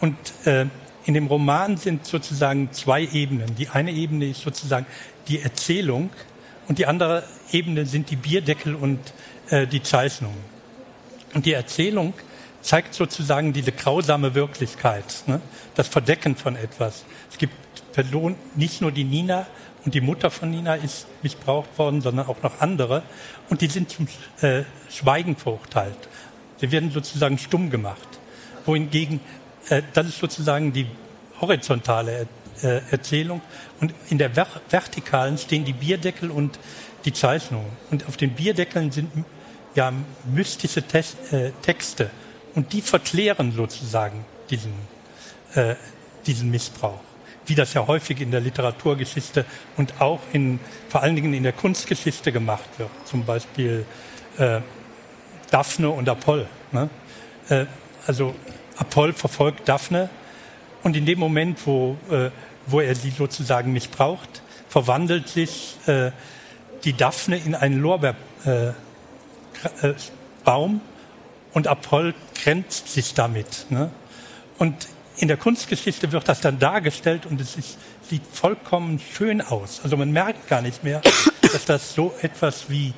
Und 0.00 0.16
äh, 0.46 0.66
in 1.04 1.14
dem 1.14 1.26
Roman 1.26 1.76
sind 1.76 2.06
sozusagen 2.06 2.72
zwei 2.72 3.02
Ebenen. 3.02 3.54
Die 3.56 3.68
eine 3.68 3.92
Ebene 3.92 4.26
ist 4.26 4.42
sozusagen 4.42 4.86
die 5.28 5.40
Erzählung 5.40 6.10
und 6.68 6.78
die 6.78 6.86
andere 6.86 7.24
Ebene 7.52 7.86
sind 7.86 8.10
die 8.10 8.16
Bierdeckel 8.16 8.74
und 8.74 8.98
äh, 9.50 9.66
die 9.66 9.82
Zeichnungen. 9.82 10.38
Und 11.34 11.46
die 11.46 11.52
Erzählung 11.52 12.14
zeigt 12.62 12.94
sozusagen 12.94 13.52
diese 13.52 13.72
grausame 13.72 14.34
Wirklichkeit, 14.34 15.24
ne? 15.26 15.40
das 15.74 15.88
Verdecken 15.88 16.36
von 16.36 16.56
etwas. 16.56 17.04
Es 17.30 17.38
gibt 17.38 17.54
Personen, 17.92 18.36
nicht 18.54 18.80
nur 18.80 18.92
die 18.92 19.04
Nina 19.04 19.46
und 19.84 19.94
die 19.94 20.00
Mutter 20.00 20.30
von 20.30 20.50
Nina 20.50 20.74
ist 20.74 21.06
missbraucht 21.22 21.78
worden, 21.78 22.00
sondern 22.00 22.26
auch 22.26 22.42
noch 22.42 22.60
andere. 22.60 23.02
Und 23.48 23.60
die 23.60 23.68
sind 23.68 23.90
zum 23.90 24.08
äh, 24.40 24.64
Schweigen 24.90 25.36
verurteilt. 25.36 25.96
Sie 26.58 26.70
werden 26.72 26.90
sozusagen 26.90 27.38
stumm 27.38 27.70
gemacht. 27.70 28.08
Wohingegen 28.66 29.20
das 29.92 30.06
ist 30.06 30.18
sozusagen 30.18 30.72
die 30.72 30.86
horizontale 31.40 32.26
äh, 32.62 32.80
Erzählung. 32.90 33.40
Und 33.80 33.94
in 34.10 34.18
der 34.18 34.30
Ver 34.30 34.46
vertikalen 34.68 35.38
stehen 35.38 35.64
die 35.64 35.72
Bierdeckel 35.72 36.30
und 36.30 36.58
die 37.04 37.12
Zeichnungen. 37.12 37.70
Und 37.90 38.06
auf 38.06 38.16
den 38.16 38.30
Bierdeckeln 38.30 38.90
sind 38.90 39.10
ja 39.74 39.92
mystische 40.32 40.82
äh, 40.92 41.50
Texte. 41.62 42.10
Und 42.54 42.72
die 42.72 42.82
verklären 42.82 43.52
sozusagen 43.52 44.24
diesen, 44.50 44.72
äh, 45.54 45.74
diesen 46.26 46.50
Missbrauch. 46.50 47.00
Wie 47.46 47.54
das 47.54 47.72
ja 47.72 47.86
häufig 47.86 48.20
in 48.20 48.30
der 48.30 48.40
Literaturgeschichte 48.40 49.44
und 49.76 50.00
auch 50.00 50.20
in, 50.32 50.60
vor 50.88 51.02
allen 51.02 51.16
Dingen 51.16 51.32
in 51.32 51.44
der 51.44 51.52
Kunstgeschichte 51.52 52.32
gemacht 52.32 52.68
wird. 52.78 52.90
Zum 53.06 53.24
Beispiel 53.24 53.86
äh, 54.36 54.60
Daphne 55.50 55.88
und 55.88 56.08
Apoll. 56.08 56.46
Ne? 56.72 56.90
Äh, 57.48 57.64
also 58.06 58.34
Apoll 58.78 59.12
verfolgt 59.12 59.68
Daphne 59.68 60.08
und 60.82 60.96
in 60.96 61.04
dem 61.06 61.18
Moment, 61.18 61.66
wo, 61.66 61.96
äh, 62.10 62.30
wo 62.66 62.80
er 62.80 62.94
sie 62.94 63.10
sozusagen 63.10 63.72
missbraucht, 63.72 64.42
verwandelt 64.68 65.28
sich 65.28 65.76
äh, 65.86 66.12
die 66.84 66.92
Daphne 66.92 67.38
in 67.38 67.54
einen 67.54 67.80
Lorbeerbaum 67.80 68.74
äh, 70.44 70.46
äh 70.46 70.80
und 71.54 71.66
Apoll 71.66 72.14
grenzt 72.42 72.88
sich 72.88 73.14
damit. 73.14 73.66
Ne? 73.70 73.90
Und 74.58 74.88
in 75.16 75.28
der 75.28 75.36
Kunstgeschichte 75.36 76.12
wird 76.12 76.28
das 76.28 76.40
dann 76.40 76.58
dargestellt 76.58 77.26
und 77.26 77.40
es 77.40 77.56
ist, 77.56 77.78
sieht 78.08 78.22
vollkommen 78.32 79.00
schön 79.00 79.40
aus. 79.40 79.80
Also 79.82 79.96
man 79.96 80.12
merkt 80.12 80.48
gar 80.48 80.62
nicht 80.62 80.84
mehr, 80.84 81.00
dass 81.52 81.64
das 81.64 81.94
so 81.94 82.14
etwas 82.22 82.70
wie 82.70 82.94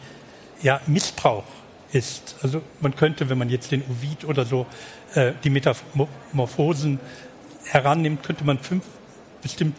ja, 0.62 0.80
Missbrauch 0.87 1.44
ist. 1.92 2.37
Also 2.42 2.62
man 2.80 2.94
könnte, 2.94 3.30
wenn 3.30 3.38
man 3.38 3.49
jetzt 3.49 3.72
den 3.72 3.82
Ovid 3.82 4.25
oder 4.25 4.44
so 4.44 4.66
äh, 5.14 5.33
die 5.45 5.50
Metamorphosen 5.50 7.00
herannimmt, 7.64 8.23
könnte 8.23 8.45
man 8.45 8.59
fünf, 8.59 8.85
bestimmt 9.43 9.76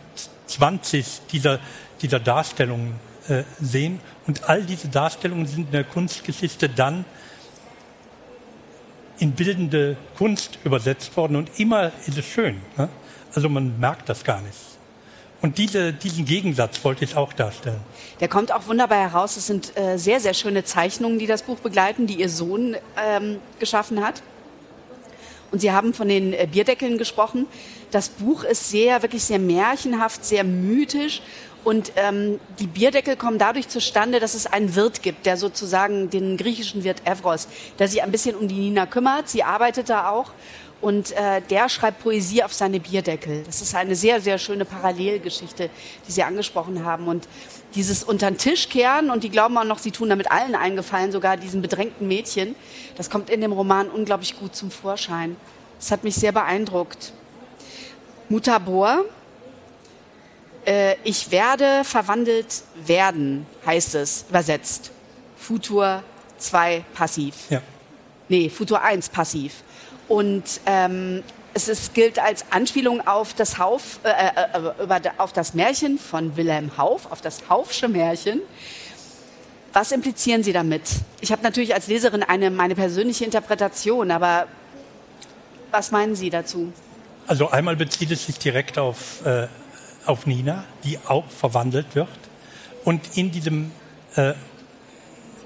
20 0.47 1.21
dieser, 1.31 1.59
dieser 2.01 2.19
Darstellungen 2.19 2.93
äh, 3.27 3.43
sehen. 3.59 3.99
Und 4.27 4.49
all 4.49 4.63
diese 4.63 4.87
Darstellungen 4.87 5.45
sind 5.45 5.67
in 5.67 5.71
der 5.71 5.83
Kunstgeschichte 5.83 6.69
dann 6.69 7.05
in 9.19 9.33
bildende 9.33 9.97
Kunst 10.17 10.57
übersetzt 10.63 11.15
worden 11.15 11.35
und 11.35 11.59
immer 11.59 11.91
ist 12.07 12.17
es 12.17 12.25
schön. 12.25 12.59
Ne? 12.75 12.89
Also 13.33 13.49
man 13.49 13.79
merkt 13.79 14.09
das 14.09 14.23
gar 14.23 14.41
nicht. 14.41 14.57
Und 15.41 15.57
diese, 15.57 15.93
diesen 15.93 16.25
Gegensatz 16.25 16.83
wollte 16.83 17.03
ich 17.03 17.15
auch 17.15 17.33
darstellen. 17.33 17.79
Der 18.19 18.27
kommt 18.27 18.51
auch 18.51 18.67
wunderbar 18.67 18.99
heraus. 18.99 19.37
Es 19.37 19.47
sind 19.47 19.75
äh, 19.75 19.97
sehr, 19.97 20.19
sehr 20.19 20.35
schöne 20.35 20.63
Zeichnungen, 20.63 21.17
die 21.17 21.25
das 21.25 21.43
Buch 21.43 21.59
begleiten, 21.59 22.05
die 22.05 22.19
Ihr 22.19 22.29
Sohn 22.29 22.75
ähm, 22.95 23.39
geschaffen 23.59 24.03
hat. 24.03 24.21
Und 25.51 25.59
Sie 25.59 25.71
haben 25.71 25.93
von 25.93 26.07
den 26.07 26.33
äh, 26.33 26.47
Bierdeckeln 26.51 26.97
gesprochen. 26.97 27.45
Das 27.91 28.09
Buch 28.09 28.43
ist 28.43 28.69
sehr, 28.69 29.01
wirklich 29.01 29.23
sehr 29.23 29.39
märchenhaft, 29.39 30.23
sehr 30.25 30.43
mythisch. 30.43 31.21
Und 31.63 31.91
ähm, 31.95 32.39
die 32.59 32.65
Bierdeckel 32.65 33.15
kommen 33.15 33.37
dadurch 33.37 33.67
zustande, 33.67 34.19
dass 34.19 34.33
es 34.33 34.47
einen 34.47 34.75
Wirt 34.75 35.03
gibt, 35.03 35.25
der 35.27 35.37
sozusagen 35.37 36.09
den 36.09 36.37
griechischen 36.37 36.83
Wirt 36.83 37.05
Evros, 37.05 37.47
der 37.77 37.87
sich 37.87 38.01
ein 38.01 38.11
bisschen 38.11 38.35
um 38.35 38.47
die 38.47 38.55
Nina 38.55 38.87
kümmert. 38.87 39.29
Sie 39.29 39.43
arbeitet 39.43 39.89
da 39.89 40.09
auch 40.09 40.31
und 40.81 41.11
äh, 41.11 41.41
der 41.49 41.69
schreibt 41.69 42.01
Poesie 42.01 42.43
auf 42.43 42.53
seine 42.53 42.79
Bierdeckel. 42.79 43.43
Das 43.45 43.61
ist 43.61 43.75
eine 43.75 43.95
sehr, 43.95 44.19
sehr 44.19 44.37
schöne 44.37 44.65
Parallelgeschichte, 44.65 45.69
die 46.07 46.11
Sie 46.11 46.23
angesprochen 46.23 46.83
haben. 46.83 47.07
Und 47.07 47.27
dieses 47.75 48.03
unter 48.03 48.29
den 48.29 48.37
Tisch 48.37 48.69
kehren 48.69 49.09
und 49.09 49.23
die 49.23 49.29
glauben 49.29 49.57
auch 49.57 49.63
noch, 49.63 49.79
sie 49.79 49.91
tun 49.91 50.09
damit 50.09 50.31
allen 50.31 50.55
eingefallen, 50.55 51.11
sogar 51.11 51.37
diesen 51.37 51.61
bedrängten 51.61 52.07
Mädchen, 52.07 52.55
das 52.97 53.09
kommt 53.09 53.29
in 53.29 53.41
dem 53.41 53.51
Roman 53.51 53.89
unglaublich 53.89 54.37
gut 54.37 54.55
zum 54.55 54.71
Vorschein. 54.71 55.37
Das 55.79 55.91
hat 55.91 56.03
mich 56.03 56.15
sehr 56.15 56.31
beeindruckt. 56.31 57.13
Mutabor, 58.29 59.05
äh, 60.65 60.95
ich 61.03 61.31
werde 61.31 61.83
verwandelt 61.83 62.63
werden, 62.85 63.45
heißt 63.65 63.95
es 63.95 64.25
übersetzt. 64.29 64.91
Futur 65.37 66.03
2 66.37 66.85
passiv. 66.93 67.35
Ja. 67.49 67.61
Nee, 68.29 68.49
Futur 68.49 68.81
1 68.81 69.09
passiv. 69.09 69.63
Und 70.11 70.59
ähm, 70.65 71.23
es 71.53 71.69
ist, 71.69 71.93
gilt 71.93 72.19
als 72.19 72.43
Anspielung 72.51 73.07
auf 73.07 73.33
das, 73.33 73.59
Hauf, 73.59 74.01
äh, 74.03 74.09
äh, 74.09 74.83
über, 74.83 74.99
auf 75.17 75.31
das 75.31 75.53
Märchen 75.53 75.97
von 75.97 76.35
Wilhelm 76.35 76.77
Hauf, 76.77 77.09
auf 77.09 77.21
das 77.21 77.43
Haufsche 77.47 77.87
Märchen. 77.87 78.41
Was 79.71 79.93
implizieren 79.93 80.43
Sie 80.43 80.51
damit? 80.51 80.81
Ich 81.21 81.31
habe 81.31 81.43
natürlich 81.43 81.73
als 81.73 81.87
Leserin 81.87 82.23
eine 82.23 82.51
meine 82.51 82.75
persönliche 82.75 83.23
Interpretation, 83.23 84.11
aber 84.11 84.47
was 85.71 85.91
meinen 85.91 86.17
Sie 86.17 86.29
dazu? 86.29 86.73
Also 87.25 87.49
einmal 87.49 87.77
bezieht 87.77 88.11
es 88.11 88.25
sich 88.25 88.37
direkt 88.37 88.77
auf, 88.77 89.25
äh, 89.25 89.47
auf 90.05 90.25
Nina, 90.25 90.65
die 90.83 90.99
auch 91.07 91.29
verwandelt 91.29 91.95
wird. 91.95 92.09
Und 92.83 93.15
in 93.15 93.31
diesem 93.31 93.71
äh, 94.17 94.33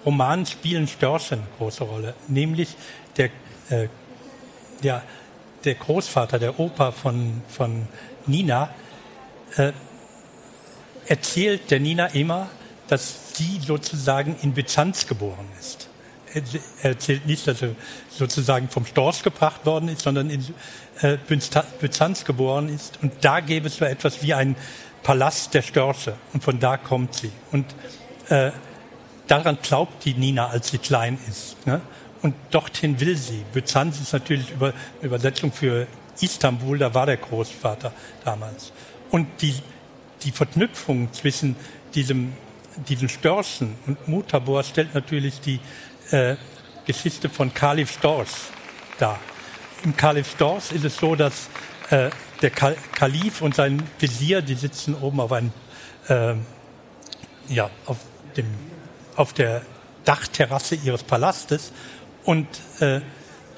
Roman 0.04 0.48
spielen 0.48 0.88
Störche 0.88 1.36
eine 1.36 1.44
große 1.60 1.84
Rolle, 1.84 2.16
nämlich 2.28 2.76
der, 3.16 3.30
äh, 3.70 3.90
der, 4.84 5.04
der 5.64 5.76
Großvater, 5.76 6.40
der 6.40 6.60
Opa 6.60 6.92
von, 6.92 7.42
von 7.48 7.88
Nina, 8.28 8.70
äh, 9.58 9.72
erzählt 11.08 11.72
der 11.72 11.80
Nina 11.80 12.08
immer, 12.08 12.50
dass 12.88 13.36
sie 13.36 13.60
sozusagen 13.66 14.36
in 14.42 14.54
Byzanz 14.54 15.08
geboren 15.08 15.48
ist. 15.60 15.90
Er 16.34 16.92
erzählt 16.92 17.26
nicht, 17.26 17.48
dass 17.48 17.62
er 17.62 17.76
sozusagen 18.10 18.68
vom 18.70 18.86
Storch 18.86 19.24
gebracht 19.24 19.66
worden 19.66 19.88
ist, 19.88 20.02
sondern 20.02 20.30
in 20.30 20.46
äh, 21.02 21.18
Byzanz 21.80 22.26
geboren 22.26 22.68
ist. 22.68 23.00
Und 23.02 23.14
da 23.22 23.40
gäbe 23.40 23.68
es 23.68 23.78
so 23.78 23.86
etwas 23.86 24.22
wie 24.22 24.34
einen 24.34 24.56
Palast 25.02 25.54
der 25.54 25.62
Störche. 25.62 26.16
Und 26.34 26.44
von 26.44 26.60
da 26.60 26.78
kommt 26.78 27.16
sie. 27.16 27.32
Und 27.52 27.66
äh, 28.30 28.52
daran 29.28 29.58
glaubt 29.62 30.04
die 30.04 30.14
Nina, 30.14 30.48
als 30.48 30.72
sie 30.72 30.78
klein 30.78 31.18
ist. 31.30 31.66
Ne? 31.66 31.82
Und 32.26 32.34
dorthin 32.50 33.00
will 33.00 33.16
sie. 33.16 33.46
Byzanz 33.54 34.00
ist 34.02 34.12
natürlich 34.12 34.50
über, 34.50 34.74
Übersetzung 35.04 35.52
für 35.52 35.86
Istanbul, 36.20 36.80
da 36.80 36.92
war 36.92 37.06
der 37.06 37.18
Großvater 37.18 37.94
damals. 38.24 38.72
Und 39.12 39.28
die, 39.44 39.54
die 40.24 40.32
Verknüpfung 40.32 41.14
zwischen 41.14 41.56
diesem, 41.94 42.34
diesen 42.90 43.10
Störchen 43.10 43.76
und 43.86 44.08
Mutabor 44.08 44.64
stellt 44.64 44.96
natürlich 44.96 45.40
die 45.40 45.60
äh, 46.10 46.36
Geschichte 46.88 47.30
von 47.30 47.54
Kalif 47.54 47.92
Storch 47.92 48.50
dar. 48.98 49.20
Im 49.84 49.96
Kalif 49.96 50.32
Storch 50.32 50.72
ist 50.72 50.84
es 50.84 50.98
so, 50.98 51.16
dass 51.16 51.48
äh, 51.92 52.10
der 52.42 52.50
Kal 52.50 52.76
Kalif 52.96 53.44
und 53.44 53.54
sein 53.54 53.84
Visier, 54.00 54.42
die 54.42 54.56
sitzen 54.56 54.96
oben 54.96 55.20
auf 55.20 55.32
einem, 55.32 55.52
äh, 56.08 56.34
ja, 57.50 57.70
auf 57.86 57.98
dem 58.36 58.48
auf 59.16 59.32
der 59.32 59.62
Dachterrasse 60.06 60.74
ihres 60.74 61.04
Palastes 61.04 61.72
und 62.26 62.48
äh, 62.80 63.02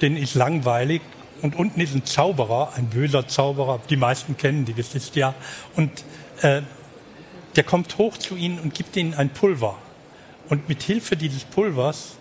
denen 0.02 0.18
ist 0.18 0.36
langweilig 0.36 1.02
und 1.42 1.56
unten 1.56 1.82
ist 1.82 1.96
ein 1.96 2.06
Zauberer, 2.06 2.74
ein 2.76 2.88
böser 2.88 3.28
Zauberer, 3.28 3.80
die 3.90 3.96
meisten 3.96 4.38
kennen 4.38 4.66
die 4.66 4.74
Geschichte 4.74 5.20
ja, 5.20 5.34
und 5.76 5.92
äh, 6.42 6.62
der 7.56 7.64
kommt 7.64 7.98
hoch 7.98 8.18
zu 8.18 8.36
ihnen 8.36 8.60
und 8.60 8.74
gibt 8.74 8.96
ihnen 8.96 9.16
ein 9.16 9.30
Pulver. 9.30 9.78
Und 10.50 10.70
mit 10.70 10.84
Hilfe 10.84 11.18
dieses 11.18 11.44
Pulvers 11.44 12.14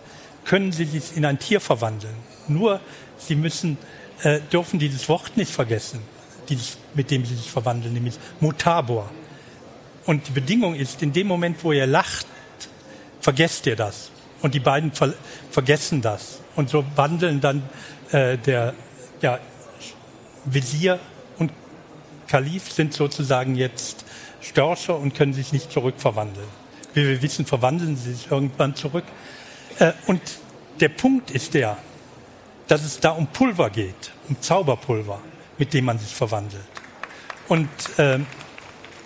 können 0.45 0.71
sie 0.71 0.85
sich 0.85 1.15
in 1.15 1.25
ein 1.25 1.39
Tier 1.39 1.61
verwandeln. 1.61 2.15
Nur 2.47 2.81
sie 3.17 3.35
müssen, 3.35 3.77
äh, 4.23 4.39
dürfen 4.51 4.79
dieses 4.79 5.07
Wort 5.09 5.37
nicht 5.37 5.51
vergessen, 5.51 6.01
dieses, 6.49 6.77
mit 6.95 7.11
dem 7.11 7.25
sie 7.25 7.35
sich 7.35 7.51
verwandeln, 7.51 7.93
nämlich 7.93 8.15
Mutabor. 8.39 9.09
Und 10.05 10.27
die 10.27 10.31
Bedingung 10.31 10.73
ist, 10.73 11.03
in 11.03 11.13
dem 11.13 11.27
Moment, 11.27 11.63
wo 11.63 11.71
ihr 11.71 11.85
lacht, 11.85 12.25
vergesst 13.21 13.65
ihr 13.67 13.75
das. 13.75 14.09
Und 14.41 14.53
die 14.53 14.59
beiden 14.59 14.91
ver 14.91 15.13
vergessen 15.51 16.01
das. 16.01 16.41
Und 16.55 16.69
so 16.69 16.85
wandeln 16.95 17.41
dann 17.41 17.63
äh, 18.11 18.37
der 18.37 18.73
ja, 19.21 19.39
Visier 20.45 20.99
und 21.37 21.51
Kalif 22.27 22.71
sind 22.71 22.93
sozusagen 22.93 23.55
jetzt 23.55 24.05
Störche 24.41 24.93
und 24.93 25.15
können 25.15 25.33
sich 25.33 25.53
nicht 25.53 25.71
zurückverwandeln. 25.71 26.47
Wie 26.93 27.07
wir 27.07 27.21
wissen, 27.21 27.45
verwandeln 27.45 27.95
sie 27.95 28.13
sich 28.13 28.31
irgendwann 28.31 28.75
zurück. 28.75 29.05
Äh, 29.79 29.93
und 30.05 30.21
der 30.79 30.89
Punkt 30.89 31.31
ist 31.31 31.53
der, 31.53 31.77
dass 32.67 32.83
es 32.83 32.99
da 32.99 33.11
um 33.11 33.27
Pulver 33.27 33.69
geht, 33.69 34.11
um 34.29 34.39
Zauberpulver, 34.39 35.19
mit 35.57 35.73
dem 35.73 35.85
man 35.85 35.99
sich 35.99 36.13
verwandelt. 36.13 36.63
Und 37.47 37.69
äh, 37.97 38.19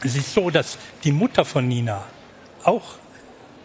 es 0.04 0.16
ist 0.16 0.34
so, 0.34 0.50
dass 0.50 0.78
die 1.04 1.12
Mutter 1.12 1.46
von 1.46 1.68
Nina 1.68 2.04
auch 2.64 2.96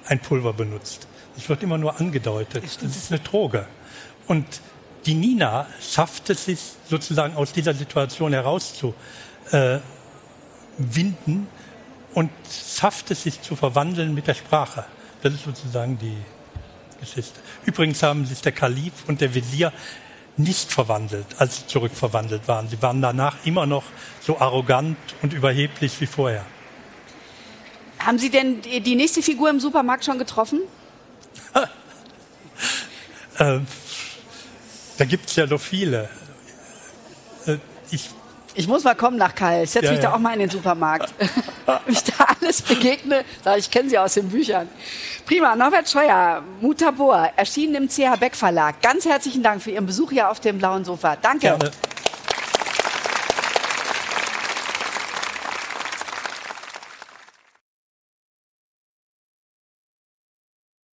ein 0.07 0.21
Pulver 0.21 0.53
benutzt. 0.53 1.09
Es 1.37 1.49
wird 1.49 1.63
immer 1.63 1.79
nur 1.79 2.01
angedeutet. 2.01 2.65
Das 2.65 2.97
ist 2.97 3.13
eine 3.13 3.21
Droge. 3.21 3.67
Und 4.27 4.47
die 5.05 5.15
Nina 5.15 5.67
schafft 5.81 6.31
es 6.31 6.47
sich 6.47 6.59
sozusagen 6.89 7.37
aus 7.37 7.53
dieser 7.53 7.75
Situation 7.75 8.33
herauszuwinden 8.33 8.97
äh, 9.53 9.79
und 12.15 12.31
schafft 12.77 13.11
es 13.11 13.23
sich 13.23 13.41
zu 13.43 13.55
verwandeln 13.55 14.15
mit 14.15 14.27
der 14.27 14.35
Sprache. 14.35 14.85
Das 15.23 15.33
ist 15.33 15.45
sozusagen 15.45 15.99
die 15.99 16.17
Geschichte. 17.01 17.39
Übrigens 17.65 18.03
haben 18.03 18.27
sich 18.27 18.41
der 18.41 18.53
Kalif 18.53 18.93
und 19.07 19.21
der 19.21 19.35
Visier 19.35 19.73
nicht 20.37 20.71
verwandelt, 20.71 21.27
als 21.39 21.59
sie 21.59 21.67
zurückverwandelt 21.67 22.47
waren. 22.49 22.69
Sie 22.69 22.81
waren 22.83 23.01
danach 23.01 23.37
immer 23.45 23.67
noch 23.67 23.85
so 24.21 24.39
arrogant 24.39 24.99
und 25.23 25.33
überheblich 25.33 26.01
wie 26.01 26.07
vorher. 26.07 26.45
Haben 27.99 28.19
Sie 28.19 28.31
denn 28.31 28.61
die 28.61 28.95
nächste 28.95 29.23
Figur 29.23 29.51
im 29.51 29.61
Supermarkt 29.61 30.05
schon 30.05 30.19
getroffen? 30.19 30.61
ähm, 33.39 33.67
da 34.99 35.05
gibt 35.05 35.29
es 35.29 35.37
ja 35.37 35.47
so 35.47 35.59
viele. 35.59 36.09
Äh, 37.47 37.59
ich, 37.91 38.11
ich 38.55 38.67
muss 38.67 38.85
mal 38.85 38.95
kommen 38.95 39.17
nach 39.17 39.35
Kall. 39.35 39.67
Setz 39.67 39.85
ja, 39.85 39.91
mich 39.91 40.03
ja. 40.03 40.11
da 40.11 40.15
auch 40.15 40.19
mal 40.19 40.33
in 40.33 40.41
den 40.41 40.51
Supermarkt. 40.51 41.13
Wenn 41.67 41.95
ich 41.95 42.05
da 42.05 42.25
alles 42.41 42.63
begegne, 42.63 43.25
ich, 43.57 43.71
kenne 43.71 43.91
Sie 43.91 43.99
aus 43.99 44.15
den 44.15 44.29
Büchern. 44.29 44.69
Prima, 45.27 45.55
Norbert 45.57 45.91
Scheuer, 45.91 46.43
Mutabor, 46.61 47.31
erschienen 47.37 47.75
im 47.75 47.89
CH 47.89 48.19
Beck 48.19 48.37
Verlag. 48.37 48.81
Ganz 48.81 49.05
herzlichen 49.05 49.43
Dank 49.43 49.63
für 49.63 49.73
Ihren 49.73 49.87
Besuch 49.87 50.11
hier 50.11 50.31
auf 50.31 50.41
dem 50.41 50.59
blauen 50.59 50.85
Sofa. 50.85 51.17
Danke. 51.17 51.49
Gerne. 51.49 51.71